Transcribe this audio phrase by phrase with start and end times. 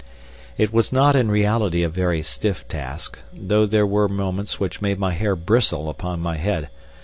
[0.57, 4.97] It was not in reality a very stiff task, though there were moments which made
[4.97, 6.71] my hair bristle upon my head.